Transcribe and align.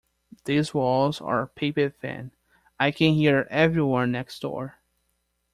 These 0.45 0.73
walls 0.73 1.21
are 1.21 1.45
paper 1.45 1.87
thin, 1.87 2.31
I 2.79 2.89
can 2.89 3.13
hear 3.13 3.47
everyone 3.51 4.11
next 4.13 4.41
door. 4.41 4.79